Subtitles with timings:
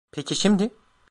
[0.11, 0.71] Peki şimdi?